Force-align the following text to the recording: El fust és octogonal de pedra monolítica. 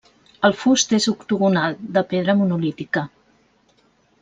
El 0.47 0.53
fust 0.61 0.95
és 0.99 1.07
octogonal 1.11 1.77
de 1.99 2.03
pedra 2.15 2.37
monolítica. 2.41 3.05